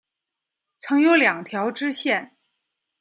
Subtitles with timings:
[0.79, 2.35] 曾有两条支线。